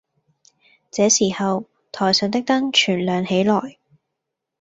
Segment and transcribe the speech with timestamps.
[0.89, 3.77] 這時候台上的燈全亮起來